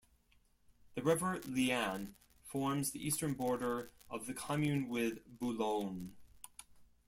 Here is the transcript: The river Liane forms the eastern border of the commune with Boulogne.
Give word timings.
The 0.95 1.03
river 1.03 1.39
Liane 1.45 2.15
forms 2.43 2.89
the 2.89 3.05
eastern 3.05 3.35
border 3.35 3.91
of 4.09 4.25
the 4.25 4.33
commune 4.33 4.89
with 4.89 5.19
Boulogne. 5.37 6.15